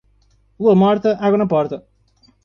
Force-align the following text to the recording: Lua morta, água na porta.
Lua 0.59 0.73
morta, 0.73 1.15
água 1.21 1.37
na 1.37 1.45
porta. 1.45 1.85